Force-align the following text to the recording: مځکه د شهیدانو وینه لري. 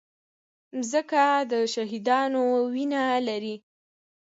مځکه 0.77 1.25
د 1.51 1.53
شهیدانو 1.73 2.43
وینه 2.73 3.03
لري. 3.27 3.55